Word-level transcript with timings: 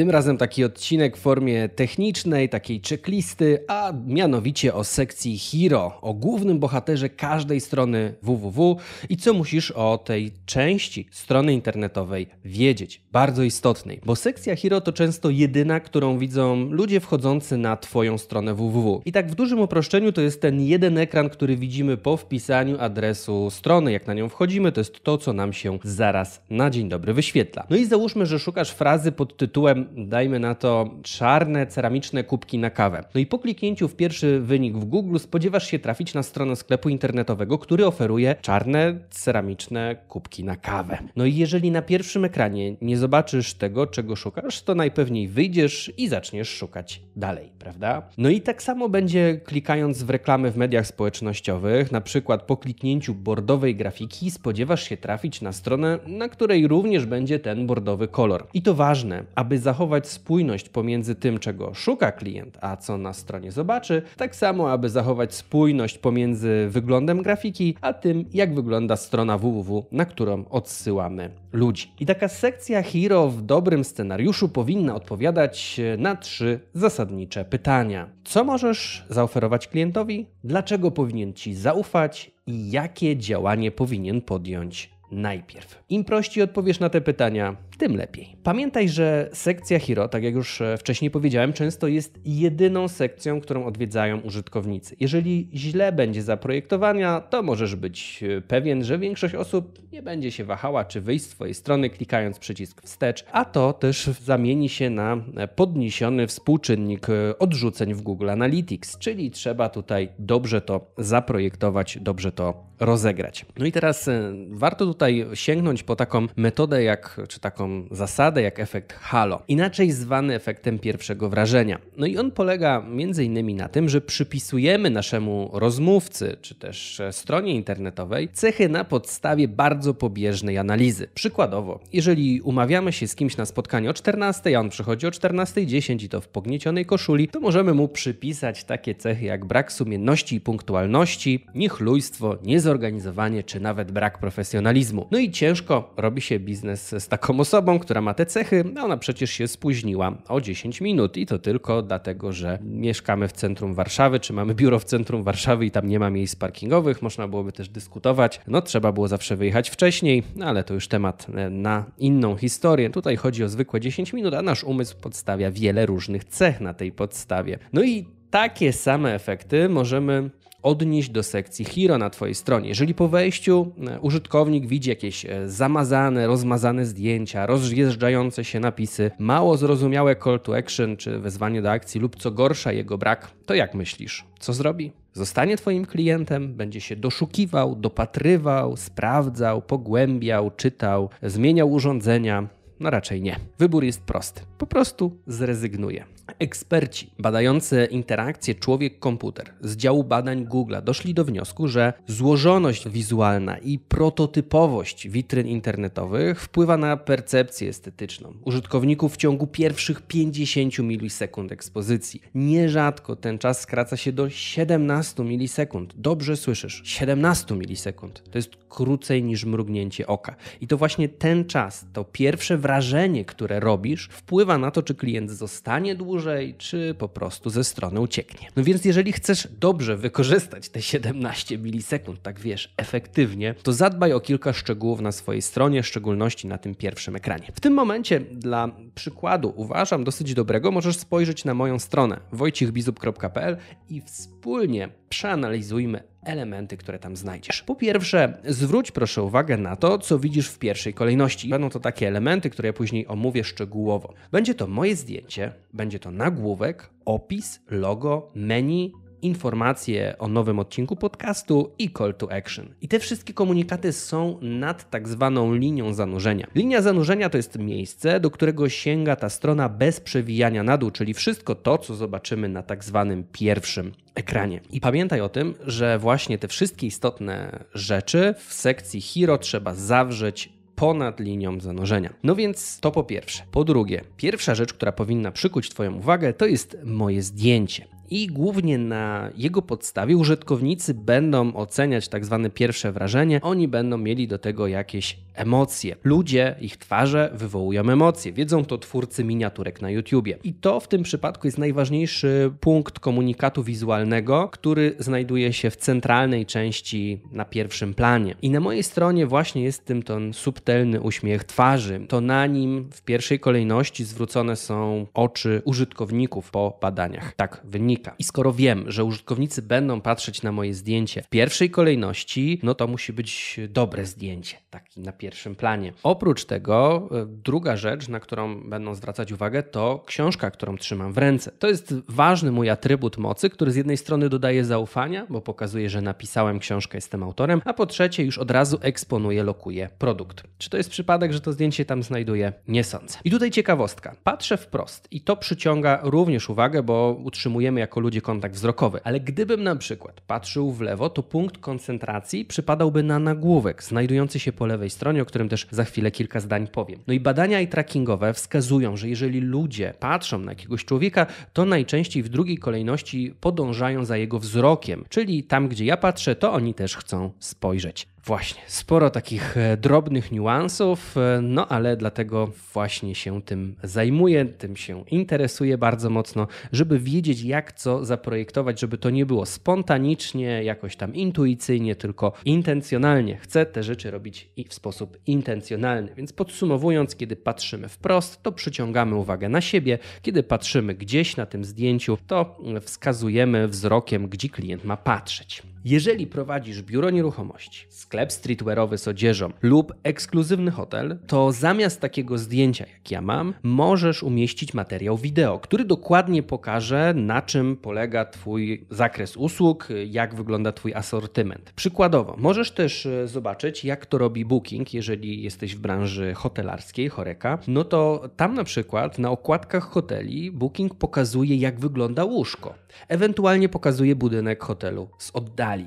Tym 0.00 0.10
razem 0.10 0.36
taki 0.36 0.64
odcinek 0.64 1.16
w 1.16 1.20
formie 1.20 1.68
technicznej, 1.68 2.48
takiej 2.48 2.80
checklisty, 2.88 3.64
a 3.68 3.92
mianowicie 4.06 4.74
o 4.74 4.84
sekcji 4.84 5.38
Hero, 5.38 5.98
o 6.02 6.14
głównym 6.14 6.58
bohaterze 6.58 7.08
każdej 7.08 7.60
strony 7.60 8.14
www 8.22 8.76
i 9.08 9.16
co 9.16 9.34
musisz 9.34 9.70
o 9.70 9.98
tej 9.98 10.32
części 10.46 11.08
strony 11.10 11.52
internetowej 11.52 12.26
wiedzieć. 12.44 13.02
Bardzo 13.12 13.42
istotnej, 13.42 14.00
bo 14.04 14.16
sekcja 14.16 14.56
Hero 14.56 14.80
to 14.80 14.92
często 14.92 15.30
jedyna, 15.30 15.80
którą 15.80 16.18
widzą 16.18 16.56
ludzie 16.70 17.00
wchodzący 17.00 17.56
na 17.56 17.76
Twoją 17.76 18.18
stronę 18.18 18.54
www. 18.54 19.02
I 19.04 19.12
tak 19.12 19.30
w 19.30 19.34
dużym 19.34 19.60
uproszczeniu 19.60 20.12
to 20.12 20.20
jest 20.20 20.40
ten 20.40 20.60
jeden 20.60 20.98
ekran, 20.98 21.30
który 21.30 21.56
widzimy 21.56 21.96
po 21.96 22.16
wpisaniu 22.16 22.76
adresu 22.80 23.50
strony. 23.50 23.92
Jak 23.92 24.06
na 24.06 24.14
nią 24.14 24.28
wchodzimy, 24.28 24.72
to 24.72 24.80
jest 24.80 25.04
to, 25.04 25.18
co 25.18 25.32
nam 25.32 25.52
się 25.52 25.78
zaraz 25.84 26.42
na 26.50 26.70
dzień 26.70 26.88
dobry 26.88 27.14
wyświetla. 27.14 27.66
No 27.70 27.76
i 27.76 27.84
załóżmy, 27.84 28.26
że 28.26 28.38
szukasz 28.38 28.70
frazy 28.70 29.12
pod 29.12 29.36
tytułem 29.36 29.89
dajmy 29.96 30.38
na 30.38 30.54
to, 30.54 30.90
czarne 31.02 31.66
ceramiczne 31.66 32.24
kubki 32.24 32.58
na 32.58 32.70
kawę. 32.70 33.04
No 33.14 33.20
i 33.20 33.26
po 33.26 33.38
kliknięciu 33.38 33.88
w 33.88 33.96
pierwszy 33.96 34.40
wynik 34.40 34.76
w 34.76 34.84
Google 34.84 35.18
spodziewasz 35.18 35.66
się 35.66 35.78
trafić 35.78 36.14
na 36.14 36.22
stronę 36.22 36.56
sklepu 36.56 36.88
internetowego, 36.88 37.58
który 37.58 37.86
oferuje 37.86 38.34
czarne 38.40 38.98
ceramiczne 39.10 39.96
kubki 40.08 40.44
na 40.44 40.56
kawę. 40.56 40.98
No 41.16 41.24
i 41.24 41.34
jeżeli 41.34 41.70
na 41.70 41.82
pierwszym 41.82 42.24
ekranie 42.24 42.76
nie 42.80 42.98
zobaczysz 42.98 43.54
tego, 43.54 43.86
czego 43.86 44.16
szukasz, 44.16 44.62
to 44.62 44.74
najpewniej 44.74 45.28
wyjdziesz 45.28 45.92
i 45.96 46.08
zaczniesz 46.08 46.48
szukać 46.48 47.02
dalej, 47.16 47.52
prawda? 47.58 48.02
No 48.18 48.28
i 48.28 48.40
tak 48.40 48.62
samo 48.62 48.88
będzie 48.88 49.40
klikając 49.44 50.02
w 50.02 50.10
reklamy 50.10 50.50
w 50.50 50.56
mediach 50.56 50.86
społecznościowych, 50.86 51.92
na 51.92 52.00
przykład 52.00 52.42
po 52.42 52.56
kliknięciu 52.56 53.14
bordowej 53.14 53.76
grafiki 53.76 54.30
spodziewasz 54.30 54.82
się 54.82 54.96
trafić 54.96 55.42
na 55.42 55.52
stronę, 55.52 55.98
na 56.06 56.28
której 56.28 56.68
również 56.68 57.06
będzie 57.06 57.38
ten 57.38 57.66
bordowy 57.66 58.08
kolor. 58.08 58.46
I 58.54 58.62
to 58.62 58.74
ważne, 58.74 59.24
aby 59.34 59.58
zachować 59.70 60.08
spójność 60.08 60.68
pomiędzy 60.68 61.14
tym, 61.14 61.38
czego 61.38 61.74
szuka 61.74 62.12
klient, 62.12 62.58
a 62.60 62.76
co 62.76 62.98
na 62.98 63.12
stronie 63.12 63.52
zobaczy, 63.52 64.02
tak 64.16 64.36
samo, 64.36 64.72
aby 64.72 64.88
zachować 64.88 65.34
spójność 65.34 65.98
pomiędzy 65.98 66.66
wyglądem 66.68 67.22
grafiki, 67.22 67.76
a 67.80 67.92
tym, 67.92 68.24
jak 68.32 68.54
wygląda 68.54 68.96
strona 68.96 69.38
www, 69.38 69.86
na 69.92 70.04
którą 70.04 70.44
odsyłamy 70.48 71.30
ludzi. 71.52 71.90
I 72.00 72.06
taka 72.06 72.28
sekcja 72.28 72.82
Hero 72.82 73.28
w 73.28 73.42
dobrym 73.42 73.84
scenariuszu 73.84 74.48
powinna 74.48 74.94
odpowiadać 74.94 75.80
na 75.98 76.16
trzy 76.16 76.60
zasadnicze 76.74 77.44
pytania. 77.44 78.08
Co 78.24 78.44
możesz 78.44 79.04
zaoferować 79.08 79.68
klientowi? 79.68 80.26
Dlaczego 80.44 80.90
powinien 80.90 81.32
Ci 81.32 81.54
zaufać? 81.54 82.30
I 82.46 82.70
jakie 82.70 83.16
działanie 83.16 83.70
powinien 83.70 84.20
podjąć 84.20 84.90
najpierw. 85.10 85.84
Im 85.88 86.04
prościej 86.04 86.44
odpowiesz 86.44 86.80
na 86.80 86.90
te 86.90 87.00
pytania, 87.00 87.56
tym 87.80 87.96
lepiej. 87.96 88.36
Pamiętaj, 88.42 88.88
że 88.88 89.30
sekcja 89.32 89.78
Hero, 89.78 90.08
tak 90.08 90.22
jak 90.22 90.34
już 90.34 90.60
e, 90.60 90.76
wcześniej 90.78 91.10
powiedziałem, 91.10 91.52
często 91.52 91.88
jest 91.88 92.20
jedyną 92.24 92.88
sekcją, 92.88 93.40
którą 93.40 93.64
odwiedzają 93.64 94.20
użytkownicy. 94.20 94.96
Jeżeli 95.00 95.48
źle 95.54 95.92
będzie 95.92 96.22
zaprojektowana, 96.22 97.20
to 97.20 97.42
możesz 97.42 97.76
być 97.76 98.24
e, 98.38 98.40
pewien, 98.40 98.84
że 98.84 98.98
większość 98.98 99.34
osób 99.34 99.92
nie 99.92 100.02
będzie 100.02 100.30
się 100.30 100.44
wahała, 100.44 100.84
czy 100.84 101.00
wyjść 101.00 101.24
z 101.24 101.28
Twojej 101.28 101.54
strony, 101.54 101.90
klikając 101.90 102.38
przycisk 102.38 102.82
wstecz, 102.82 103.24
a 103.32 103.44
to 103.44 103.72
też 103.72 104.06
zamieni 104.06 104.68
się 104.68 104.90
na 104.90 105.16
e, 105.36 105.48
podniesiony 105.48 106.26
współczynnik 106.26 107.06
odrzuceń 107.38 107.94
w 107.94 108.02
Google 108.02 108.30
Analytics, 108.30 108.98
czyli 108.98 109.30
trzeba 109.30 109.68
tutaj 109.68 110.08
dobrze 110.18 110.60
to 110.60 110.92
zaprojektować, 110.98 111.98
dobrze 112.00 112.32
to 112.32 112.64
rozegrać. 112.80 113.46
No 113.58 113.66
i 113.66 113.72
teraz 113.72 114.08
warto 114.50 114.86
tutaj 114.86 115.26
sięgnąć 115.34 115.82
po 115.82 115.96
taką 115.96 116.26
metodę, 116.36 116.82
jak, 116.82 117.20
czy 117.28 117.40
taką 117.40 117.69
zasadę 117.90 118.42
jak 118.42 118.60
efekt 118.60 118.92
halo, 118.92 119.42
inaczej 119.48 119.90
zwany 119.92 120.34
efektem 120.34 120.78
pierwszego 120.78 121.28
wrażenia. 121.28 121.78
No 121.96 122.06
i 122.06 122.18
on 122.18 122.30
polega 122.30 122.82
między 122.88 123.24
innymi 123.24 123.54
na 123.54 123.68
tym, 123.68 123.88
że 123.88 124.00
przypisujemy 124.00 124.90
naszemu 124.90 125.50
rozmówcy 125.52 126.36
czy 126.42 126.54
też 126.54 127.00
stronie 127.10 127.54
internetowej 127.54 128.28
cechy 128.28 128.68
na 128.68 128.84
podstawie 128.84 129.48
bardzo 129.48 129.94
pobieżnej 129.94 130.58
analizy. 130.58 131.08
Przykładowo, 131.14 131.80
jeżeli 131.92 132.40
umawiamy 132.40 132.92
się 132.92 133.08
z 133.08 133.14
kimś 133.14 133.36
na 133.36 133.46
spotkanie 133.46 133.90
o 133.90 133.94
14, 133.94 134.56
a 134.56 134.60
on 134.60 134.68
przychodzi 134.68 135.06
o 135.06 135.10
14.10 135.10 136.04
i 136.04 136.08
to 136.08 136.20
w 136.20 136.28
pogniecionej 136.28 136.86
koszuli, 136.86 137.28
to 137.28 137.40
możemy 137.40 137.74
mu 137.74 137.88
przypisać 137.88 138.64
takie 138.64 138.94
cechy 138.94 139.24
jak 139.24 139.44
brak 139.44 139.72
sumienności 139.72 140.36
i 140.36 140.40
punktualności, 140.40 141.44
niechlujstwo, 141.54 142.38
niezorganizowanie 142.42 143.44
czy 143.44 143.60
nawet 143.60 143.92
brak 143.92 144.18
profesjonalizmu. 144.18 145.06
No 145.10 145.18
i 145.18 145.30
ciężko 145.30 145.94
robi 145.96 146.20
się 146.20 146.38
biznes 146.38 146.94
z 146.98 147.08
taką 147.08 147.40
osobą, 147.40 147.59
osobą, 147.60 147.78
która 147.78 148.00
ma 148.00 148.14
te 148.14 148.26
cechy, 148.26 148.64
a 148.76 148.84
ona 148.84 148.96
przecież 148.96 149.30
się 149.30 149.48
spóźniła 149.48 150.12
o 150.28 150.40
10 150.40 150.80
minut 150.80 151.16
i 151.16 151.26
to 151.26 151.38
tylko 151.38 151.82
dlatego, 151.82 152.32
że 152.32 152.58
mieszkamy 152.62 153.28
w 153.28 153.32
centrum 153.32 153.74
Warszawy, 153.74 154.20
czy 154.20 154.32
mamy 154.32 154.54
biuro 154.54 154.78
w 154.78 154.84
centrum 154.84 155.22
Warszawy 155.22 155.66
i 155.66 155.70
tam 155.70 155.88
nie 155.88 155.98
ma 155.98 156.10
miejsc 156.10 156.36
parkingowych. 156.36 157.02
Można 157.02 157.28
byłoby 157.28 157.52
też 157.52 157.68
dyskutować. 157.68 158.40
No, 158.46 158.62
trzeba 158.62 158.92
było 158.92 159.08
zawsze 159.08 159.36
wyjechać 159.36 159.70
wcześniej, 159.70 160.22
no, 160.36 160.46
ale 160.46 160.64
to 160.64 160.74
już 160.74 160.88
temat 160.88 161.26
e, 161.34 161.50
na 161.50 161.84
inną 161.98 162.36
historię. 162.36 162.90
Tutaj 162.90 163.16
chodzi 163.16 163.44
o 163.44 163.48
zwykłe 163.48 163.80
10 163.80 164.12
minut, 164.12 164.34
a 164.34 164.42
nasz 164.42 164.64
umysł 164.64 164.96
podstawia 165.00 165.50
wiele 165.50 165.86
różnych 165.86 166.24
cech 166.24 166.60
na 166.60 166.74
tej 166.74 166.92
podstawie. 166.92 167.58
No 167.72 167.82
i 167.82 168.06
takie 168.30 168.72
same 168.72 169.14
efekty 169.14 169.68
możemy 169.68 170.30
odnieść 170.62 171.10
do 171.10 171.22
sekcji 171.22 171.64
Hero 171.64 171.98
na 171.98 172.10
Twojej 172.10 172.34
stronie. 172.34 172.68
Jeżeli 172.68 172.94
po 172.94 173.08
wejściu 173.08 173.72
e, 173.88 174.00
użytkownik 174.00 174.66
widzi 174.66 174.90
jakieś 174.90 175.26
e, 175.26 175.48
zamazane, 175.48 176.26
rozmazane 176.26 176.86
zdjęcia, 176.86 177.46
rozjeżdżające 177.46 178.44
się 178.44 178.60
napisy, 178.60 179.10
mało 179.18 179.56
zrozumiałe 179.56 180.16
call 180.16 180.40
to 180.40 180.56
action 180.56 180.96
czy 180.96 181.18
wezwanie 181.18 181.62
do 181.62 181.70
akcji 181.70 182.00
lub 182.00 182.16
co 182.16 182.30
gorsza 182.30 182.72
jego 182.72 182.98
brak, 182.98 183.30
to 183.46 183.54
jak 183.54 183.74
myślisz? 183.74 184.24
Co 184.38 184.52
zrobi? 184.52 184.92
Zostanie 185.12 185.56
Twoim 185.56 185.86
klientem, 185.86 186.54
będzie 186.54 186.80
się 186.80 186.96
doszukiwał, 186.96 187.76
dopatrywał, 187.76 188.76
sprawdzał, 188.76 189.62
pogłębiał, 189.62 190.50
czytał, 190.56 191.10
zmieniał 191.22 191.72
urządzenia. 191.72 192.48
No 192.80 192.90
raczej 192.90 193.22
nie. 193.22 193.36
Wybór 193.58 193.84
jest 193.84 194.00
prosty. 194.00 194.42
Po 194.58 194.66
prostu 194.66 195.16
zrezygnuje. 195.26 196.04
Eksperci 196.38 197.10
badający 197.18 197.88
interakcję 197.90 198.54
człowiek-komputer 198.54 199.44
z 199.60 199.76
działu 199.76 200.04
badań 200.04 200.44
Google 200.44 200.74
doszli 200.82 201.14
do 201.14 201.24
wniosku, 201.24 201.68
że 201.68 201.92
złożoność 202.06 202.88
wizualna 202.88 203.58
i 203.58 203.78
prototypowość 203.78 205.08
witryn 205.08 205.46
internetowych 205.46 206.40
wpływa 206.42 206.76
na 206.76 206.96
percepcję 206.96 207.68
estetyczną 207.68 208.34
użytkowników 208.44 209.14
w 209.14 209.16
ciągu 209.16 209.46
pierwszych 209.46 210.02
50 210.02 210.78
milisekund 210.78 211.52
ekspozycji. 211.52 212.22
Nierzadko 212.34 213.16
ten 213.16 213.38
czas 213.38 213.60
skraca 213.60 213.96
się 213.96 214.12
do 214.12 214.30
17 214.30 215.24
milisekund. 215.24 215.94
Dobrze 215.96 216.36
słyszysz, 216.36 216.82
17 216.84 217.54
milisekund. 217.54 218.22
To 218.30 218.38
jest 218.38 218.50
krócej 218.68 219.22
niż 219.22 219.44
mrugnięcie 219.44 220.06
oka. 220.06 220.36
I 220.60 220.66
to 220.66 220.76
właśnie 220.76 221.08
ten 221.08 221.44
czas, 221.44 221.86
to 221.92 222.04
pierwsze 222.04 222.58
wrażenie, 222.58 223.24
które 223.24 223.60
robisz, 223.60 224.08
wpływa 224.12 224.58
na 224.58 224.70
to, 224.70 224.82
czy 224.82 224.94
klient 224.94 225.30
zostanie 225.30 225.94
dłużej 225.94 226.19
dłużej, 226.20 226.54
czy 226.58 226.94
po 226.98 227.08
prostu 227.08 227.50
ze 227.50 227.64
strony 227.64 228.00
ucieknie. 228.00 228.48
No 228.56 228.64
więc 228.64 228.84
jeżeli 228.84 229.12
chcesz 229.12 229.48
dobrze 229.60 229.96
wykorzystać 229.96 230.68
te 230.68 230.82
17 230.82 231.58
milisekund, 231.58 232.22
tak 232.22 232.40
wiesz, 232.40 232.74
efektywnie, 232.76 233.54
to 233.62 233.72
zadbaj 233.72 234.12
o 234.12 234.20
kilka 234.20 234.52
szczegółów 234.52 235.00
na 235.00 235.12
swojej 235.12 235.42
stronie, 235.42 235.82
w 235.82 235.86
szczególności 235.86 236.46
na 236.46 236.58
tym 236.58 236.74
pierwszym 236.74 237.16
ekranie. 237.16 237.48
W 237.54 237.60
tym 237.60 237.72
momencie 237.72 238.20
dla 238.20 238.68
przykładu 238.94 239.52
uważam 239.56 240.04
dosyć 240.04 240.34
dobrego, 240.34 240.70
możesz 240.70 240.96
spojrzeć 240.96 241.44
na 241.44 241.54
moją 241.54 241.78
stronę 241.78 242.20
wojciechbizup.pl 242.32 243.56
i 243.88 244.00
wspólnie 244.00 244.88
przeanalizujmy 245.10 246.02
elementy, 246.22 246.76
które 246.76 246.98
tam 246.98 247.16
znajdziesz. 247.16 247.62
Po 247.62 247.74
pierwsze, 247.74 248.40
zwróć 248.44 248.90
proszę 248.90 249.22
uwagę 249.22 249.56
na 249.56 249.76
to, 249.76 249.98
co 249.98 250.18
widzisz 250.18 250.48
w 250.48 250.58
pierwszej 250.58 250.94
kolejności. 250.94 251.48
Będą 251.48 251.70
to 251.70 251.80
takie 251.80 252.08
elementy, 252.08 252.50
które 252.50 252.66
ja 252.66 252.72
później 252.72 253.06
omówię 253.06 253.44
szczegółowo. 253.44 254.14
Będzie 254.32 254.54
to 254.54 254.66
moje 254.66 254.96
zdjęcie, 254.96 255.52
będzie 255.72 255.98
to 255.98 256.10
nagłówek, 256.10 256.90
opis, 257.04 257.60
logo, 257.70 258.32
menu, 258.34 258.92
informacje 259.22 260.14
o 260.18 260.28
nowym 260.28 260.58
odcinku 260.58 260.96
podcastu 260.96 261.70
i 261.78 261.90
call 261.90 262.14
to 262.14 262.32
action. 262.32 262.68
I 262.80 262.88
te 262.88 262.98
wszystkie 262.98 263.34
komunikaty 263.34 263.92
są 263.92 264.38
nad 264.42 264.90
tak 264.90 265.08
zwaną 265.08 265.54
linią 265.54 265.94
zanurzenia. 265.94 266.46
Linia 266.54 266.82
zanurzenia 266.82 267.30
to 267.30 267.36
jest 267.36 267.58
miejsce, 267.58 268.20
do 268.20 268.30
którego 268.30 268.68
sięga 268.68 269.16
ta 269.16 269.28
strona 269.28 269.68
bez 269.68 270.00
przewijania 270.00 270.62
na 270.62 270.78
dół, 270.78 270.90
czyli 270.90 271.14
wszystko 271.14 271.54
to, 271.54 271.78
co 271.78 271.94
zobaczymy 271.94 272.48
na 272.48 272.62
tak 272.62 272.84
zwanym 272.84 273.24
pierwszym 273.32 273.92
ekranie. 274.14 274.60
I 274.70 274.80
pamiętaj 274.80 275.20
o 275.20 275.28
tym, 275.28 275.54
że 275.66 275.98
właśnie 275.98 276.38
te 276.38 276.48
wszystkie 276.48 276.86
istotne 276.86 277.64
rzeczy 277.74 278.34
w 278.46 278.52
sekcji 278.52 279.00
Hero 279.00 279.38
trzeba 279.38 279.74
zawrzeć 279.74 280.60
ponad 280.80 281.20
linią 281.20 281.60
zanurzenia. 281.60 282.12
No 282.22 282.34
więc 282.34 282.80
to 282.80 282.90
po 282.90 283.04
pierwsze. 283.04 283.42
Po 283.50 283.64
drugie, 283.64 284.00
pierwsza 284.16 284.54
rzecz, 284.54 284.72
która 284.72 284.92
powinna 284.92 285.32
przykuć 285.32 285.70
Twoją 285.70 285.94
uwagę, 285.94 286.32
to 286.32 286.46
jest 286.46 286.76
moje 286.84 287.22
zdjęcie 287.22 287.86
i 288.10 288.26
głównie 288.26 288.78
na 288.78 289.30
jego 289.36 289.62
podstawie 289.62 290.16
użytkownicy 290.16 290.94
będą 290.94 291.54
oceniać 291.54 292.08
tak 292.08 292.24
zwane 292.24 292.50
pierwsze 292.50 292.92
wrażenie, 292.92 293.40
oni 293.42 293.68
będą 293.68 293.98
mieli 293.98 294.28
do 294.28 294.38
tego 294.38 294.66
jakieś 294.66 295.18
emocje. 295.34 295.96
Ludzie, 296.04 296.54
ich 296.60 296.76
twarze 296.76 297.30
wywołują 297.34 297.90
emocje. 297.90 298.32
Wiedzą 298.32 298.64
to 298.64 298.78
twórcy 298.78 299.24
miniaturek 299.24 299.82
na 299.82 299.90
YouTubie. 299.90 300.38
I 300.44 300.54
to 300.54 300.80
w 300.80 300.88
tym 300.88 301.02
przypadku 301.02 301.46
jest 301.46 301.58
najważniejszy 301.58 302.52
punkt 302.60 302.98
komunikatu 302.98 303.64
wizualnego, 303.64 304.48
który 304.48 304.94
znajduje 304.98 305.52
się 305.52 305.70
w 305.70 305.76
centralnej 305.76 306.46
części 306.46 307.20
na 307.32 307.44
pierwszym 307.44 307.94
planie. 307.94 308.34
I 308.42 308.50
na 308.50 308.60
mojej 308.60 308.82
stronie 308.82 309.26
właśnie 309.26 309.62
jest 309.62 309.84
tym 309.84 310.02
ten 310.02 310.32
subtelny 310.32 311.00
uśmiech 311.00 311.44
twarzy. 311.44 312.00
To 312.08 312.20
na 312.20 312.46
nim 312.46 312.88
w 312.92 313.02
pierwszej 313.02 313.40
kolejności 313.40 314.04
zwrócone 314.04 314.56
są 314.56 315.06
oczy 315.14 315.62
użytkowników 315.64 316.50
po 316.50 316.78
badaniach. 316.80 317.34
Tak 317.36 317.60
wynika. 317.64 317.99
I 318.18 318.24
skoro 318.24 318.52
wiem, 318.52 318.84
że 318.86 319.04
użytkownicy 319.04 319.62
będą 319.62 320.00
patrzeć 320.00 320.42
na 320.42 320.52
moje 320.52 320.74
zdjęcie 320.74 321.22
w 321.22 321.28
pierwszej 321.28 321.70
kolejności, 321.70 322.60
no 322.62 322.74
to 322.74 322.86
musi 322.86 323.12
być 323.12 323.60
dobre 323.68 324.06
zdjęcie, 324.06 324.56
taki 324.70 325.00
na 325.00 325.12
pierwszym 325.12 325.54
planie. 325.54 325.92
Oprócz 326.02 326.44
tego, 326.44 327.08
e, 327.12 327.26
druga 327.26 327.76
rzecz, 327.76 328.08
na 328.08 328.20
którą 328.20 328.60
będą 328.70 328.94
zwracać 328.94 329.32
uwagę, 329.32 329.62
to 329.62 330.02
książka, 330.06 330.50
którą 330.50 330.76
trzymam 330.76 331.12
w 331.12 331.18
ręce. 331.18 331.52
To 331.58 331.68
jest 331.68 331.94
ważny 332.08 332.52
mój 332.52 332.70
atrybut 332.70 333.18
mocy, 333.18 333.50
który 333.50 333.72
z 333.72 333.76
jednej 333.76 333.96
strony 333.96 334.28
dodaje 334.28 334.64
zaufania, 334.64 335.26
bo 335.30 335.40
pokazuje, 335.40 335.90
że 335.90 336.02
napisałem 336.02 336.58
książkę, 336.58 336.98
jestem 336.98 337.22
autorem, 337.22 337.62
a 337.64 337.74
po 337.74 337.86
trzecie 337.86 338.24
już 338.24 338.38
od 338.38 338.50
razu 338.50 338.78
eksponuje, 338.82 339.42
lokuje 339.42 339.88
produkt. 339.98 340.42
Czy 340.58 340.70
to 340.70 340.76
jest 340.76 340.90
przypadek, 340.90 341.32
że 341.32 341.40
to 341.40 341.52
zdjęcie 341.52 341.84
tam 341.84 342.02
znajduję? 342.02 342.52
Nie 342.68 342.84
sądzę. 342.84 343.18
I 343.24 343.30
tutaj 343.30 343.50
ciekawostka. 343.50 344.16
Patrzę 344.24 344.56
wprost 344.56 345.08
i 345.10 345.20
to 345.20 345.36
przyciąga 345.36 346.00
również 346.02 346.50
uwagę, 346.50 346.82
bo 346.82 347.20
utrzymujemy 347.24 347.80
jako 347.90 348.00
ludzie 348.00 348.20
kontakt 348.20 348.54
wzrokowy. 348.54 349.00
Ale 349.04 349.20
gdybym 349.20 349.62
na 349.62 349.76
przykład 349.76 350.20
patrzył 350.20 350.72
w 350.72 350.80
lewo, 350.80 351.10
to 351.10 351.22
punkt 351.22 351.58
koncentracji 351.58 352.44
przypadałby 352.44 353.02
na 353.02 353.18
nagłówek 353.18 353.82
znajdujący 353.82 354.38
się 354.38 354.52
po 354.52 354.66
lewej 354.66 354.90
stronie 354.90 355.22
o 355.22 355.24
którym 355.24 355.48
też 355.48 355.66
za 355.70 355.84
chwilę 355.84 356.10
kilka 356.10 356.40
zdań 356.40 356.66
powiem. 356.66 357.00
No 357.06 357.14
i 357.14 357.20
badania 357.20 357.60
i 357.60 357.68
trackingowe 357.68 358.34
wskazują, 358.34 358.96
że 358.96 359.08
jeżeli 359.08 359.40
ludzie 359.40 359.94
patrzą 360.00 360.38
na 360.38 360.52
jakiegoś 360.52 360.84
człowieka, 360.84 361.26
to 361.52 361.64
najczęściej 361.64 362.22
w 362.22 362.28
drugiej 362.28 362.58
kolejności 362.58 363.34
podążają 363.40 364.04
za 364.04 364.16
jego 364.16 364.38
wzrokiem, 364.38 365.04
czyli 365.08 365.44
tam, 365.44 365.68
gdzie 365.68 365.84
ja 365.84 365.96
patrzę, 365.96 366.36
to 366.36 366.52
oni 366.52 366.74
też 366.74 366.96
chcą 366.96 367.30
spojrzeć. 367.38 368.08
Właśnie, 368.24 368.62
sporo 368.66 369.10
takich 369.10 369.56
e, 369.56 369.76
drobnych 369.76 370.32
niuansów, 370.32 371.16
e, 371.16 371.40
no 371.42 371.68
ale 371.68 371.96
dlatego 371.96 372.52
właśnie 372.72 373.14
się 373.14 373.42
tym 373.42 373.76
zajmuję, 373.82 374.44
tym 374.44 374.76
się 374.76 375.04
interesuję 375.06 375.78
bardzo 375.78 376.10
mocno, 376.10 376.46
żeby 376.72 376.98
wiedzieć, 376.98 377.42
jak 377.42 377.72
co 377.72 378.04
zaprojektować, 378.04 378.80
żeby 378.80 378.98
to 378.98 379.10
nie 379.10 379.26
było 379.26 379.46
spontanicznie, 379.46 380.64
jakoś 380.64 380.96
tam 380.96 381.14
intuicyjnie, 381.14 381.96
tylko 381.96 382.32
intencjonalnie. 382.44 383.36
Chcę 383.36 383.66
te 383.66 383.82
rzeczy 383.82 384.10
robić 384.10 384.50
i 384.56 384.64
w 384.64 384.74
sposób 384.74 385.18
intencjonalny. 385.26 386.14
Więc 386.16 386.32
podsumowując, 386.32 387.16
kiedy 387.16 387.36
patrzymy 387.36 387.88
wprost, 387.88 388.42
to 388.42 388.52
przyciągamy 388.52 389.14
uwagę 389.14 389.48
na 389.48 389.60
siebie, 389.60 389.98
kiedy 390.22 390.42
patrzymy 390.42 390.94
gdzieś 390.94 391.36
na 391.36 391.46
tym 391.46 391.64
zdjęciu, 391.64 392.18
to 392.26 392.58
wskazujemy 392.80 393.68
wzrokiem, 393.68 394.28
gdzie 394.28 394.48
klient 394.48 394.84
ma 394.84 394.96
patrzeć. 394.96 395.62
Jeżeli 395.84 396.26
prowadzisz 396.26 396.82
biuro 396.82 397.10
nieruchomości, 397.10 397.86
sklep 397.88 398.32
streetwearowy 398.32 398.98
z 398.98 399.08
odzieżą 399.08 399.52
lub 399.62 399.92
ekskluzywny 400.02 400.70
hotel, 400.70 401.18
to 401.26 401.52
zamiast 401.52 402.00
takiego 402.00 402.38
zdjęcia, 402.38 402.84
jak 402.94 403.10
ja 403.10 403.20
mam, 403.20 403.54
możesz 403.62 404.22
umieścić 404.22 404.74
materiał 404.74 405.16
wideo, 405.16 405.58
który 405.58 405.84
dokładnie 405.84 406.42
pokaże, 406.42 407.14
na 407.16 407.42
czym 407.42 407.76
polega 407.76 408.24
Twój 408.24 408.86
zakres 408.90 409.36
usług, 409.36 409.88
jak 410.06 410.34
wygląda 410.34 410.72
Twój 410.72 410.94
asortyment. 410.94 411.72
Przykładowo, 411.76 412.34
możesz 412.38 412.70
też 412.70 413.06
e, 413.06 413.28
zobaczyć, 413.28 413.84
jak 413.84 414.06
to 414.06 414.18
robi 414.18 414.44
Booking, 414.44 414.94
jeżeli 414.94 415.42
jesteś 415.42 415.76
w 415.76 415.80
branży 415.80 416.34
hotelarskiej, 416.34 417.08
choreka. 417.08 417.58
No 417.68 417.84
to 417.84 418.30
tam 418.36 418.54
na 418.54 418.64
przykład 418.64 419.18
na 419.18 419.30
okładkach 419.30 419.84
hoteli 419.84 420.50
Booking 420.50 420.94
pokazuje, 420.94 421.56
jak 421.56 421.80
wygląda 421.80 422.24
łóżko. 422.24 422.74
Ewentualnie 423.08 423.68
pokazuje 423.68 424.16
budynek 424.16 424.62
hotelu 424.62 425.08
z 425.18 425.30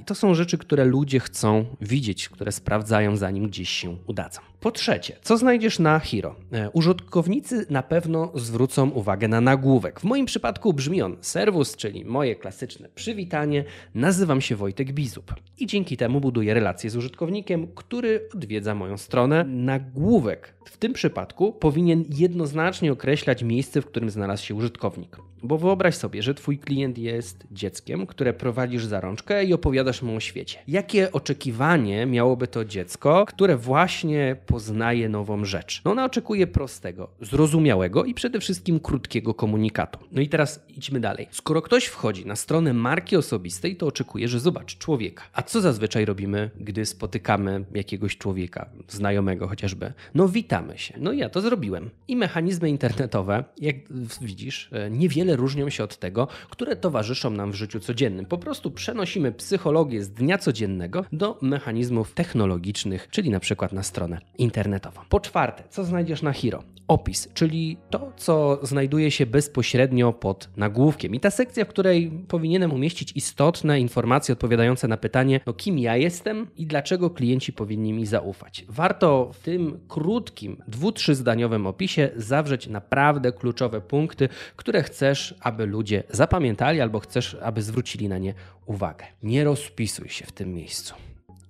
To 0.06 0.15
są 0.15 0.33
rzeczy, 0.33 0.57
które 0.57 0.85
ludzie 0.85 1.19
chcą 1.19 1.65
widzieć, 1.81 2.30
które 2.30 2.51
sprawdzają 2.51 3.15
zanim 3.15 3.47
gdzieś 3.47 3.69
się 3.69 3.97
udadzą. 4.07 4.41
Po 4.59 4.71
trzecie, 4.71 5.15
co 5.21 5.38
znajdziesz 5.38 5.80
na 5.80 6.00
Hero? 6.00 6.35
E, 6.51 6.69
użytkownicy 6.69 7.65
na 7.69 7.83
pewno 7.83 8.31
zwrócą 8.35 8.89
uwagę 8.89 9.27
na 9.27 9.41
nagłówek. 9.41 10.00
W 10.00 10.03
moim 10.03 10.25
przypadku 10.25 10.74
brzmi 10.74 11.01
on 11.01 11.18
serwus, 11.21 11.75
czyli 11.75 12.06
moje 12.06 12.35
klasyczne 12.35 12.89
przywitanie. 12.95 13.63
Nazywam 13.95 14.41
się 14.41 14.56
Wojtek 14.56 14.91
Bizub 14.91 15.33
i 15.59 15.68
dzięki 15.68 15.97
temu 15.97 16.21
buduję 16.21 16.53
relacje 16.53 16.89
z 16.89 16.95
użytkownikiem, 16.95 17.68
który 17.75 18.30
odwiedza 18.35 18.75
moją 18.75 18.97
stronę. 18.97 19.44
Nagłówek 19.44 20.53
w 20.65 20.77
tym 20.77 20.94
przypadku 20.94 21.53
powinien 21.53 22.03
jednoznacznie 22.09 22.91
określać 22.91 23.44
miejsce, 23.44 23.81
w 23.81 23.85
którym 23.85 24.09
znalazł 24.09 24.45
się 24.45 24.56
użytkownik. 24.56 25.18
Bo 25.44 25.57
wyobraź 25.57 25.95
sobie, 25.95 26.24
że 26.24 26.34
twój 26.34 26.57
klient 26.57 26.98
jest 26.98 27.48
dzieckiem, 27.51 28.07
które 28.07 28.34
prowadzisz 28.34 28.86
za 28.86 29.01
rączkę 29.01 29.45
i 29.45 29.54
opowiadasz 29.54 30.01
mu 30.01 30.16
o 30.16 30.19
świecie. 30.19 30.60
Jakie 30.68 31.12
oczekiwanie 31.12 32.06
miałoby 32.06 32.48
to 32.48 32.66
dziecko, 32.66 33.25
które 33.25 33.57
właśnie 33.57 34.36
poznaje 34.45 35.10
nową 35.10 35.45
rzecz? 35.45 35.81
No 35.86 35.92
ona 35.92 36.06
oczekuje 36.06 36.48
prostego, 36.48 37.10
zrozumiałego 37.22 38.06
i 38.06 38.13
przede 38.13 38.40
wszystkim 38.40 38.80
krótkiego 38.80 39.34
komunikatu. 39.34 40.00
No 40.12 40.22
i 40.22 40.30
teraz 40.30 40.66
idźmy 40.69 41.00
dalej. 41.00 41.28
Skoro 41.31 41.62
ktoś 41.62 41.86
wchodzi 41.86 42.25
na 42.25 42.36
stronę 42.36 42.74
marki 42.74 43.16
osobistej, 43.16 43.75
to 43.75 43.88
oczekuje, 43.88 44.28
że 44.28 44.40
zobaczy 44.40 44.78
człowieka. 44.78 45.24
A 45.34 45.42
co 45.42 45.62
zazwyczaj 45.62 46.06
robimy, 46.06 46.50
gdy 46.60 46.86
spotykamy 46.86 47.66
jakiegoś 47.75 48.18
człowieka, 48.18 48.69
znajomego 48.90 49.48
chociażby? 49.48 49.94
No 50.16 50.30
witamy 50.30 50.78
się. 50.78 50.94
No 50.98 51.13
ja 51.13 51.30
to 51.30 51.42
zrobiłem. 51.42 51.90
I 52.07 52.16
mechanizmy 52.16 52.69
internetowe, 52.69 53.44
jak 53.57 53.75
widzisz, 54.22 54.69
e, 54.72 54.90
różnią 55.35 55.69
się 55.69 55.83
od 55.83 55.97
tego, 55.97 56.28
które 56.49 56.75
towarzyszą 56.75 57.30
nam 57.30 57.52
w 57.52 57.56
życiu 57.56 57.80
codziennym. 57.80 58.25
Po 58.25 58.37
prostu 58.37 58.71
przenosimy 58.71 59.31
psychologię 59.31 60.04
z 60.04 60.09
dnia 60.09 60.37
codziennego 60.37 61.06
do 61.11 61.37
mechanizmów 61.42 62.13
technologicznych, 62.13 63.07
czyli 63.11 63.30
na 63.30 63.40
przykład 63.40 63.73
na 63.73 63.83
stronę 63.83 64.19
internetową. 64.37 65.02
Po 65.09 65.19
czwarte, 65.19 65.63
co 65.69 65.83
znajdziesz 65.83 66.21
na 66.21 66.33
Hero? 66.33 66.63
Opis, 66.87 67.30
czyli 67.33 67.78
to, 67.90 68.11
co 68.18 68.59
znajduje 68.63 69.11
się 69.11 69.25
bezpośrednio 69.25 70.13
pod 70.13 70.49
nagłówkiem. 70.57 71.16
I 71.16 71.19
ta 71.19 71.31
sekcja, 71.31 71.66
w 71.66 71.68
której 71.68 72.11
powinienem 72.28 72.73
umieścić 72.73 73.11
istotne 73.16 73.80
informacje 73.80 74.33
odpowiadające 74.33 74.87
na 74.87 74.97
pytanie, 74.97 75.40
no 75.45 75.54
kim 75.54 75.80
ja 75.80 75.97
jestem 75.97 76.47
i 76.57 76.66
dlaczego 76.66 77.09
klienci 77.09 77.54
powinni 77.54 77.94
mi 77.94 78.06
zaufać. 78.06 78.66
Warto 78.69 79.31
w 79.33 79.40
tym 79.40 79.80
krótkim, 79.87 80.57
dwu, 80.68 80.92
trzyzdaniowym 80.92 81.68
opisie 81.68 82.09
zawrzeć 82.16 82.68
naprawdę 82.68 83.31
kluczowe 83.31 83.81
punkty, 83.81 84.30
które 84.56 84.83
chcesz, 84.83 85.22
aby 85.39 85.65
ludzie 85.65 86.03
zapamiętali 86.09 86.81
albo 86.81 86.99
chcesz, 86.99 87.37
aby 87.42 87.61
zwrócili 87.61 88.09
na 88.09 88.18
nie 88.18 88.33
uwagę. 88.65 89.06
Nie 89.23 89.44
rozpisuj 89.44 90.09
się 90.09 90.25
w 90.25 90.31
tym 90.31 90.53
miejscu. 90.53 90.95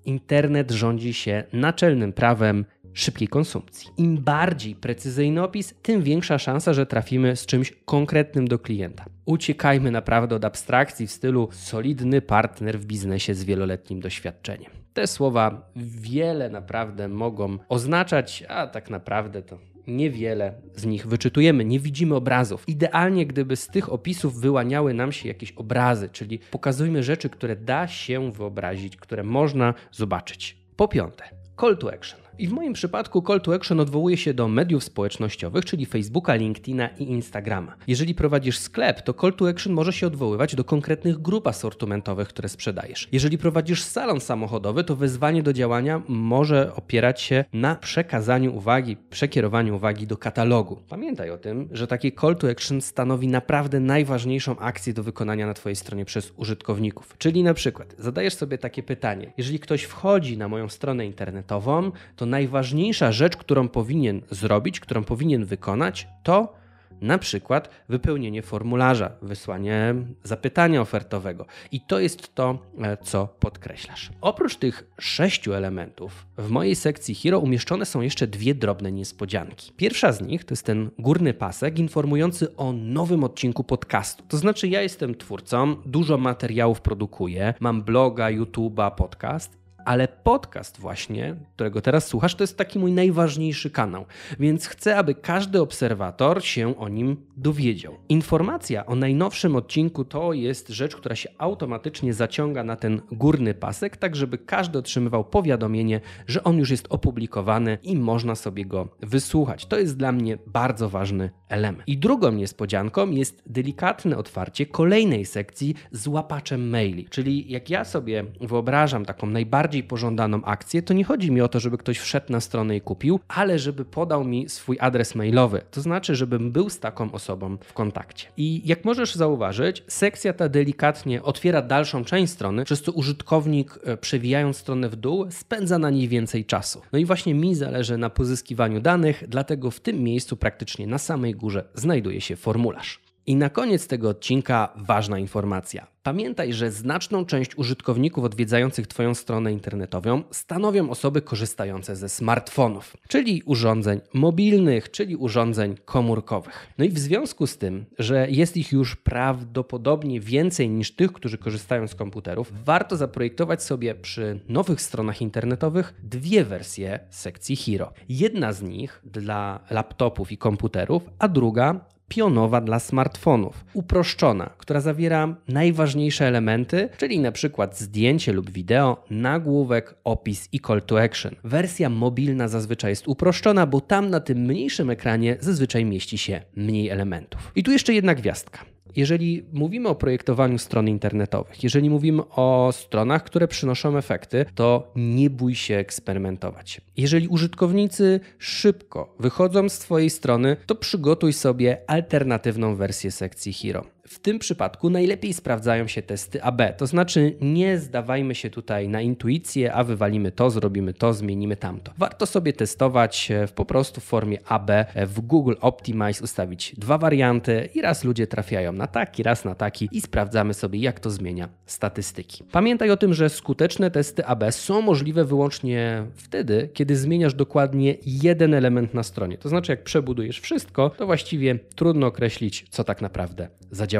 Internet 0.05 0.71
rządzi 0.71 1.13
się 1.13 1.43
naczelnym 1.53 2.13
prawem 2.13 2.65
szybkiej 2.93 3.27
konsumpcji. 3.27 3.89
Im 3.97 4.17
bardziej 4.17 4.75
precyzyjny 4.75 5.43
opis, 5.43 5.73
tym 5.81 6.01
większa 6.01 6.39
szansa, 6.39 6.73
że 6.73 6.85
trafimy 6.85 7.35
z 7.35 7.45
czymś 7.45 7.73
konkretnym 7.85 8.47
do 8.47 8.59
klienta. 8.59 9.05
Uciekajmy 9.25 9.91
naprawdę 9.91 10.35
od 10.35 10.45
abstrakcji 10.45 11.07
w 11.07 11.11
stylu 11.11 11.49
solidny 11.51 12.21
partner 12.21 12.79
w 12.79 12.85
biznesie 12.85 13.33
z 13.33 13.43
wieloletnim 13.43 13.99
doświadczeniem. 13.99 14.71
Te 14.93 15.07
słowa 15.07 15.71
wiele 15.75 16.49
naprawdę 16.49 17.07
mogą 17.07 17.57
oznaczać, 17.69 18.43
a 18.47 18.67
tak 18.67 18.89
naprawdę 18.89 19.41
to 19.41 19.72
niewiele 19.87 20.53
z 20.75 20.85
nich 20.85 21.07
wyczytujemy, 21.07 21.65
nie 21.65 21.79
widzimy 21.79 22.15
obrazów. 22.15 22.69
Idealnie, 22.69 23.25
gdyby 23.25 23.55
z 23.55 23.67
tych 23.67 23.93
opisów 23.93 24.41
wyłaniały 24.41 24.93
nam 24.93 25.11
się 25.11 25.27
jakieś 25.27 25.51
obrazy, 25.51 26.09
czyli 26.09 26.39
pokazujmy 26.51 27.03
rzeczy, 27.03 27.29
które 27.29 27.55
da 27.55 27.87
się 27.87 28.31
wyobrazić, 28.31 28.97
które 28.97 29.23
można 29.23 29.73
zobaczyć. 29.91 30.57
Po 30.75 30.87
piąte, 30.87 31.23
call 31.61 31.77
to 31.77 31.93
action. 31.93 32.22
I 32.39 32.47
w 32.47 32.51
moim 32.51 32.73
przypadku 32.73 33.23
call 33.27 33.41
to 33.41 33.55
action 33.55 33.79
odwołuje 33.79 34.17
się 34.17 34.33
do 34.33 34.47
mediów 34.47 34.83
społecznościowych, 34.83 35.65
czyli 35.65 35.85
Facebooka, 35.85 36.35
LinkedIna 36.35 36.87
i 36.87 37.03
Instagrama. 37.03 37.75
Jeżeli 37.87 38.15
prowadzisz 38.15 38.57
sklep, 38.57 39.01
to 39.01 39.13
call 39.13 39.33
to 39.33 39.49
action 39.49 39.73
może 39.73 39.93
się 39.93 40.07
odwoływać 40.07 40.55
do 40.55 40.63
konkretnych 40.63 41.17
grup 41.17 41.47
asortymentowych, 41.47 42.27
które 42.27 42.49
sprzedajesz. 42.49 43.07
Jeżeli 43.11 43.37
prowadzisz 43.37 43.83
salon 43.83 44.19
samochodowy, 44.19 44.83
to 44.83 44.95
wezwanie 44.95 45.43
do 45.43 45.53
działania 45.53 46.01
może 46.07 46.75
opierać 46.75 47.21
się 47.21 47.45
na 47.53 47.75
przekazaniu 47.75 48.55
uwagi, 48.55 48.97
przekierowaniu 49.09 49.75
uwagi 49.75 50.07
do 50.07 50.17
katalogu. 50.17 50.79
Pamiętaj 50.89 51.29
o 51.29 51.37
tym, 51.37 51.69
że 51.71 51.87
takie 51.87 52.11
call 52.11 52.35
to 52.35 52.49
action 52.49 52.81
stanowi 52.81 53.27
naprawdę 53.27 53.79
najważniejszą 53.79 54.59
akcję 54.59 54.93
do 54.93 55.03
wykonania 55.03 55.47
na 55.47 55.53
Twojej 55.53 55.75
stronie 55.75 56.05
przez 56.05 56.33
użytkowników. 56.37 57.15
Czyli 57.17 57.43
na 57.43 57.53
przykład 57.53 57.95
zadajesz 57.97 58.33
sobie 58.33 58.57
takie 58.57 58.83
pytanie: 58.83 59.33
jeżeli 59.37 59.59
ktoś 59.59 59.83
wchodzi 59.83 60.37
na 60.37 60.47
moją 60.47 60.69
stronę 60.69 61.05
internetową, 61.05 61.91
to 62.15 62.22
najważniejsza 62.25 63.11
rzecz, 63.11 63.37
którą 63.37 63.69
powinien 63.69 64.21
zrobić, 64.31 64.79
którą 64.79 65.03
powinien 65.03 65.45
wykonać, 65.45 66.07
to 66.23 66.63
na 67.03 67.17
przykład 67.17 67.69
wypełnienie 67.89 68.41
formularza, 68.41 69.11
wysłanie 69.21 69.95
zapytania 70.23 70.81
ofertowego. 70.81 71.45
I 71.71 71.81
to 71.81 71.99
jest 71.99 72.35
to, 72.35 72.59
e, 72.81 72.97
co 72.97 73.27
podkreślasz. 73.39 74.11
Oprócz 74.21 74.55
tych 74.55 74.83
sześciu 74.99 75.53
elementów, 75.53 76.25
w 76.37 76.49
mojej 76.49 76.75
sekcji 76.75 77.15
Hero 77.15 77.39
umieszczone 77.39 77.85
są 77.85 78.01
jeszcze 78.01 78.27
dwie 78.27 78.55
drobne 78.55 78.91
niespodzianki. 78.91 79.71
Pierwsza 79.77 80.11
z 80.11 80.21
nich 80.21 80.43
to 80.43 80.53
jest 80.53 80.65
ten 80.65 80.89
górny 80.99 81.33
pasek 81.33 81.79
informujący 81.79 82.55
o 82.55 82.73
nowym 82.73 83.23
odcinku 83.23 83.63
podcastu. 83.63 84.23
To 84.27 84.37
znaczy, 84.37 84.67
ja 84.67 84.81
jestem 84.81 85.15
twórcą, 85.15 85.75
dużo 85.85 86.17
materiałów 86.17 86.81
produkuję, 86.81 87.53
mam 87.59 87.83
bloga, 87.83 88.25
YouTube'a, 88.31 88.95
podcast 88.95 89.62
ale 89.85 90.07
podcast 90.07 90.79
właśnie, 90.79 91.35
którego 91.55 91.81
teraz 91.81 92.07
słuchasz, 92.07 92.35
to 92.35 92.43
jest 92.43 92.57
taki 92.57 92.79
mój 92.79 92.91
najważniejszy 92.91 93.69
kanał, 93.69 94.05
więc 94.39 94.67
chcę, 94.67 94.97
aby 94.97 95.15
każdy 95.15 95.61
obserwator 95.61 96.43
się 96.43 96.77
o 96.77 96.89
nim 96.89 97.17
dowiedział. 97.37 97.97
Informacja 98.09 98.85
o 98.85 98.95
najnowszym 98.95 99.55
odcinku 99.55 100.05
to 100.05 100.33
jest 100.33 100.69
rzecz, 100.69 100.95
która 100.95 101.15
się 101.15 101.29
automatycznie 101.37 102.13
zaciąga 102.13 102.63
na 102.63 102.75
ten 102.75 103.01
górny 103.11 103.53
pasek, 103.53 103.97
tak 103.97 104.15
żeby 104.15 104.37
każdy 104.37 104.79
otrzymywał 104.79 105.25
powiadomienie, 105.25 106.01
że 106.27 106.43
on 106.43 106.57
już 106.57 106.71
jest 106.71 106.87
opublikowany 106.89 107.77
i 107.83 107.95
można 107.95 108.35
sobie 108.35 108.65
go 108.65 108.87
wysłuchać. 108.99 109.65
To 109.65 109.79
jest 109.79 109.97
dla 109.97 110.11
mnie 110.11 110.37
bardzo 110.47 110.89
ważny 110.89 111.29
element. 111.49 111.83
I 111.87 111.97
drugą 111.97 112.31
niespodzianką 112.31 113.11
jest 113.11 113.43
delikatne 113.45 114.17
otwarcie 114.17 114.65
kolejnej 114.65 115.25
sekcji 115.25 115.75
z 115.91 116.07
łapaczem 116.07 116.69
maili, 116.69 117.05
czyli 117.09 117.51
jak 117.51 117.69
ja 117.69 117.85
sobie 117.85 118.23
wyobrażam 118.41 119.05
taką 119.05 119.27
najbardziej 119.27 119.72
najbardziej 119.73 119.89
pożądaną 119.89 120.43
akcję, 120.43 120.81
to 120.81 120.93
nie 120.93 121.03
chodzi 121.03 121.31
mi 121.31 121.41
o 121.41 121.47
to, 121.47 121.59
żeby 121.59 121.77
ktoś 121.77 121.99
wszedł 121.99 122.31
na 122.31 122.41
stronę 122.41 122.75
i 122.75 122.81
kupił, 122.81 123.19
ale 123.27 123.59
żeby 123.59 123.85
podał 123.85 124.23
mi 124.23 124.49
swój 124.49 124.77
adres 124.79 125.15
mailowy. 125.15 125.61
To 125.71 125.81
znaczy, 125.81 126.15
żebym 126.15 126.51
był 126.51 126.69
z 126.69 126.79
taką 126.79 127.11
osobą 127.11 127.57
w 127.57 127.73
kontakcie. 127.73 128.27
I 128.37 128.61
jak 128.65 128.85
możesz 128.85 129.15
zauważyć, 129.15 129.83
sekcja 129.87 130.33
ta 130.33 130.49
delikatnie 130.49 131.23
otwiera 131.23 131.61
dalszą 131.61 132.05
część 132.05 132.33
strony, 132.33 132.65
przez 132.65 132.81
co 132.81 132.91
użytkownik, 132.91 133.79
e, 133.83 133.97
przewijając 133.97 134.57
stronę 134.57 134.89
w 134.89 134.95
dół, 134.95 135.25
spędza 135.31 135.79
na 135.79 135.89
niej 135.89 136.07
więcej 136.07 136.45
czasu. 136.45 136.81
No 136.91 136.99
i 136.99 137.05
właśnie 137.05 137.33
mi 137.33 137.55
zależy 137.55 137.97
na 137.97 138.09
pozyskiwaniu 138.09 138.81
danych, 138.81 139.23
dlatego 139.27 139.71
w 139.71 139.79
tym 139.79 140.03
miejscu 140.03 140.37
praktycznie 140.37 140.87
na 140.87 140.97
samej 140.97 141.35
górze 141.35 141.63
znajduje 141.75 142.21
się 142.21 142.35
formularz. 142.35 143.02
I 143.25 143.35
na 143.35 143.49
koniec 143.49 143.87
tego 143.87 144.09
odcinka 144.09 144.69
ważna 144.75 145.19
informacja. 145.19 145.87
Pamiętaj, 146.03 146.53
że 146.53 146.71
znaczną 146.71 147.25
część 147.25 147.57
użytkowników 147.57 148.23
odwiedzających 148.23 148.87
Twoją 148.87 149.15
stronę 149.15 149.53
internetową 149.53 150.23
stanowią 150.31 150.89
osoby 150.89 151.21
korzystające 151.21 151.95
ze 151.95 152.09
smartfonów, 152.09 152.97
czyli 153.07 153.41
urządzeń 153.45 154.01
mobilnych, 154.13 154.91
czyli 154.91 155.15
urządzeń 155.15 155.75
komórkowych. 155.85 156.67
No 156.77 156.85
i 156.85 156.89
w 156.89 156.99
związku 156.99 157.47
z 157.47 157.57
tym, 157.57 157.85
że 157.99 158.27
jest 158.29 158.57
ich 158.57 158.71
już 158.71 158.95
prawdopodobnie 158.95 160.19
więcej 160.19 160.69
niż 160.69 160.95
tych, 160.95 161.13
którzy 161.13 161.37
korzystają 161.37 161.87
z 161.87 161.95
komputerów, 161.95 162.53
warto 162.65 162.97
zaprojektować 162.97 163.63
sobie 163.63 163.95
przy 163.95 164.39
nowych 164.49 164.81
stronach 164.81 165.21
internetowych 165.21 165.93
dwie 166.03 166.43
wersje 166.43 166.99
sekcji 167.09 167.55
Hero. 167.55 167.93
Jedna 168.09 168.53
z 168.53 168.61
nich 168.61 169.01
dla 169.05 169.59
laptopów 169.69 170.31
i 170.31 170.37
komputerów, 170.37 171.09
a 171.19 171.27
druga 171.27 171.92
pionowa 172.15 172.61
dla 172.61 172.79
smartfonów, 172.79 173.65
uproszczona, 173.73 174.49
która 174.57 174.81
zawiera 174.81 175.35
najważniejsze 175.47 176.27
elementy, 176.27 176.89
czyli 176.97 177.19
przykład 177.31 177.79
zdjęcie 177.79 178.33
lub 178.33 178.49
wideo, 178.49 179.03
nagłówek, 179.09 179.95
opis 180.03 180.49
i 180.51 180.59
call 180.59 180.81
to 180.81 181.01
action. 181.01 181.35
Wersja 181.43 181.89
mobilna 181.89 182.47
zazwyczaj 182.47 182.91
jest 182.91 183.07
uproszczona, 183.07 183.65
bo 183.65 183.81
tam 183.81 184.09
na 184.09 184.19
tym 184.19 184.37
mniejszym 184.37 184.89
ekranie 184.89 185.37
zazwyczaj 185.39 185.85
mieści 185.85 186.17
się 186.17 186.41
mniej 186.55 186.89
elementów. 186.89 187.51
I 187.55 187.63
tu 187.63 187.71
jeszcze 187.71 187.93
jedna 187.93 188.15
gwiazdka 188.15 188.72
jeżeli 188.95 189.45
mówimy 189.53 189.89
o 189.89 189.95
projektowaniu 189.95 190.57
stron 190.57 190.87
internetowych, 190.87 191.63
jeżeli 191.63 191.89
mówimy 191.89 192.21
o 192.29 192.69
stronach, 192.73 193.23
które 193.23 193.47
przynoszą 193.47 193.97
efekty, 193.97 194.45
to 194.55 194.91
nie 194.95 195.29
bój 195.29 195.55
się 195.55 195.75
eksperymentować. 195.75 196.81
Jeżeli 196.97 197.27
użytkownicy 197.27 198.19
szybko 198.37 199.15
wychodzą 199.19 199.69
z 199.69 199.79
Twojej 199.79 200.09
strony, 200.09 200.57
to 200.65 200.75
przygotuj 200.75 201.33
sobie 201.33 201.77
alternatywną 201.87 202.75
wersję 202.75 203.11
sekcji 203.11 203.53
Hero. 203.53 203.85
W 204.07 204.19
tym 204.19 204.39
przypadku 204.39 204.89
najlepiej 204.89 205.33
sprawdzają 205.33 205.87
się 205.87 206.01
testy 206.01 206.43
AB, 206.43 206.61
to 206.77 206.87
znaczy 206.87 207.35
nie 207.41 207.79
zdawajmy 207.79 208.35
się 208.35 208.49
tutaj 208.49 208.89
na 208.89 209.01
intuicję, 209.01 209.73
a 209.73 209.83
wywalimy 209.83 210.31
to, 210.31 210.49
zrobimy 210.49 210.93
to, 210.93 211.13
zmienimy 211.13 211.55
tamto. 211.55 211.91
Warto 211.97 212.25
sobie 212.25 212.53
testować 212.53 213.31
w 213.47 213.51
po 213.51 213.65
prostu 213.65 214.01
w 214.01 214.03
formie 214.03 214.37
AB 214.47 214.71
w 215.07 215.21
Google 215.21 215.53
Optimize, 215.61 216.23
ustawić 216.23 216.75
dwa 216.77 216.97
warianty 216.97 217.69
i 217.75 217.81
raz 217.81 218.03
ludzie 218.03 218.27
trafiają 218.27 218.73
na 218.73 218.87
taki, 218.87 219.23
raz 219.23 219.45
na 219.45 219.55
taki 219.55 219.89
i 219.91 220.01
sprawdzamy 220.01 220.53
sobie, 220.53 220.79
jak 220.79 220.99
to 220.99 221.09
zmienia 221.09 221.49
statystyki. 221.65 222.43
Pamiętaj 222.51 222.89
o 222.89 222.97
tym, 222.97 223.13
że 223.13 223.29
skuteczne 223.29 223.91
testy 223.91 224.25
AB 224.25 224.43
są 224.51 224.81
możliwe 224.81 225.25
wyłącznie 225.25 226.05
wtedy, 226.15 226.69
kiedy 226.73 226.95
zmieniasz 226.95 227.33
dokładnie 227.33 227.95
jeden 228.05 228.53
element 228.53 228.93
na 228.93 229.03
stronie. 229.03 229.37
To 229.37 229.49
znaczy, 229.49 229.71
jak 229.71 229.83
przebudujesz 229.83 230.39
wszystko, 230.39 230.89
to 230.89 231.05
właściwie 231.05 231.59
trudno 231.75 232.07
określić, 232.07 232.65
co 232.69 232.83
tak 232.83 233.01
naprawdę 233.01 233.47
zadziała 233.71 233.92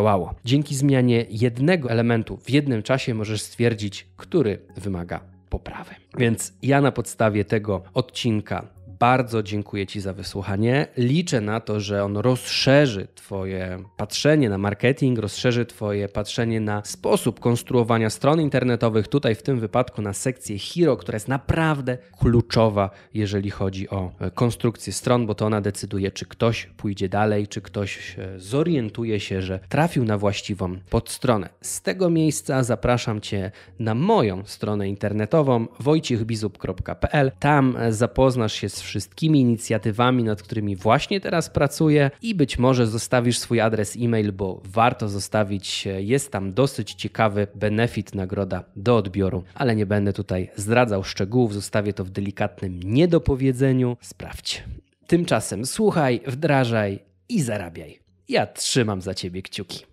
Dzięki 0.45 0.75
zmianie 0.75 1.25
jednego 1.29 1.89
elementu 1.89 2.37
w 2.37 2.49
jednym 2.49 2.83
czasie 2.83 3.13
możesz 3.13 3.41
stwierdzić, 3.41 4.07
który 4.17 4.59
wymaga 4.77 5.19
poprawy. 5.49 5.95
Więc 6.17 6.53
ja 6.61 6.81
na 6.81 6.91
podstawie 6.91 7.45
tego 7.45 7.81
odcinka 7.93 8.67
bardzo 9.03 9.43
dziękuję 9.43 9.87
Ci 9.87 10.01
za 10.01 10.13
wysłuchanie. 10.13 10.87
Liczę 10.97 11.41
na 11.41 11.59
to, 11.59 11.79
że 11.79 12.03
on 12.03 12.17
rozszerzy 12.17 13.07
Twoje 13.15 13.83
patrzenie 13.97 14.49
na 14.49 14.57
marketing, 14.57 15.19
rozszerzy 15.19 15.65
Twoje 15.65 16.09
patrzenie 16.09 16.59
na 16.59 16.81
sposób 16.85 17.39
konstruowania 17.39 18.09
stron 18.09 18.41
internetowych. 18.41 19.07
Tutaj 19.07 19.35
w 19.35 19.43
tym 19.43 19.59
wypadku 19.59 20.01
na 20.01 20.13
sekcję 20.13 20.57
Hero, 20.59 20.97
która 20.97 21.15
jest 21.15 21.27
naprawdę 21.27 21.97
kluczowa, 22.19 22.89
jeżeli 23.13 23.49
chodzi 23.49 23.89
o 23.89 24.11
e, 24.19 24.31
konstrukcję 24.31 24.93
stron, 24.93 25.25
bo 25.25 25.35
to 25.35 25.45
ona 25.45 25.61
decyduje, 25.61 26.11
czy 26.11 26.25
ktoś 26.25 26.65
pójdzie 26.65 27.09
dalej, 27.09 27.47
czy 27.47 27.61
ktoś 27.61 28.19
e, 28.19 28.39
zorientuje 28.39 29.19
się, 29.19 29.41
że 29.41 29.59
trafił 29.69 30.05
na 30.05 30.17
właściwą 30.17 30.77
podstronę. 30.89 31.49
Z 31.61 31.81
tego 31.81 32.09
miejsca 32.09 32.63
zapraszam 32.63 33.21
Cię 33.21 33.51
na 33.79 33.95
moją 33.95 34.43
stronę 34.45 34.89
internetową 34.89 35.67
wojciechbizup.pl. 35.79 37.31
Tam 37.39 37.77
e, 37.77 37.93
zapoznasz 37.93 38.53
się 38.53 38.69
z 38.69 38.92
wszystkimi 38.93 39.39
inicjatywami, 39.39 40.23
nad 40.23 40.41
którymi 40.41 40.75
właśnie 40.75 41.21
teraz 41.21 41.49
pracuję 41.49 42.11
i 42.21 42.35
być 42.35 42.59
może 42.59 42.87
zostawisz 42.87 43.37
swój 43.37 43.59
adres 43.59 43.97
e-mail, 43.99 44.31
bo 44.31 44.61
warto 44.65 45.09
zostawić. 45.09 45.87
Jest 45.97 46.31
tam 46.31 46.53
dosyć 46.53 46.93
ciekawy 46.93 47.47
benefit, 47.55 48.15
nagroda 48.15 48.63
do 48.75 48.97
odbioru, 48.97 49.43
ale 49.55 49.75
nie 49.75 49.85
będę 49.85 50.13
tutaj 50.13 50.49
zdradzał 50.55 51.03
szczegółów, 51.03 51.53
zostawię 51.53 51.93
to 51.93 52.05
w 52.05 52.09
delikatnym 52.09 52.79
niedopowiedzeniu. 52.83 53.97
Sprawdź. 54.01 54.63
Tymczasem 55.07 55.65
słuchaj, 55.65 56.21
wdrażaj 56.27 56.99
i 57.29 57.41
zarabiaj. 57.41 57.99
Ja 58.29 58.47
trzymam 58.47 59.01
za 59.01 59.13
ciebie 59.13 59.41
kciuki. 59.41 59.92